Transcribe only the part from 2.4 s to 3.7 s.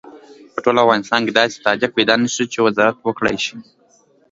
چې وزارت وکړای شي.